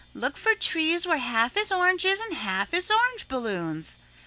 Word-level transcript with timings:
Look 0.15 0.35
for 0.35 0.55
trees 0.55 1.05
where 1.05 1.19
half 1.19 1.55
is 1.55 1.71
oranges 1.71 2.19
and 2.19 2.33
half 2.35 2.73
is 2.73 2.89
orange 2.89 3.27
balloons. 3.27 3.99